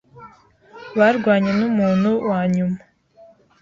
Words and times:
Barwanye 0.97 1.51
numuntu 1.59 2.11
wanyuma. 2.29 2.79